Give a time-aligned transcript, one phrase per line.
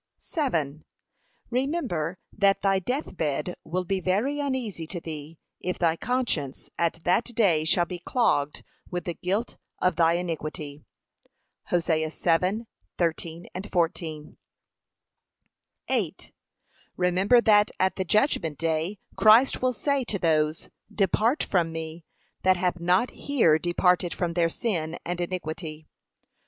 [1.51, 7.03] Remember that thy death bed will be very uneasy to thee, if thy conscience at
[7.03, 10.83] that day shall be clogged with the guilt of thy iniquity.
[11.65, 14.37] (Hosea 7:13, 14)
[15.87, 16.31] 8.
[16.97, 22.05] Remember that at the judgment day Christ will say to those, Depart from me,
[22.41, 25.85] that have not here departed from their sin and iniquity.